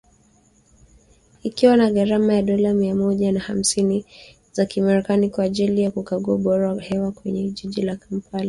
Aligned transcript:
Ikiwa 1.43 1.77
na 1.77 1.91
gharama 1.91 2.33
ya 2.33 2.41
dola 2.41 2.73
mia 2.73 2.95
moja 2.95 3.31
na 3.31 3.39
hamsini 3.39 4.05
za 4.51 4.65
kimarekani 4.65 5.29
kwa 5.29 5.43
ajili 5.43 5.81
ya 5.81 5.91
kukagua 5.91 6.35
ubora 6.35 6.73
wa 6.73 6.81
hewa 6.81 7.11
kwenye 7.11 7.49
jiji 7.51 7.81
la 7.81 7.95
Kampala. 7.95 8.39